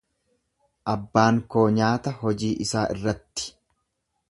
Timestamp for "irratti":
2.97-3.49